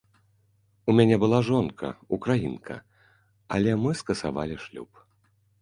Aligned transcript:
У 0.93 0.95
мяне 0.99 1.15
была 1.23 1.39
жонка, 1.49 1.91
украінка, 2.19 2.79
але 3.59 3.79
мы 3.83 3.91
скасавалі 4.01 4.55
шлюб. 4.65 4.91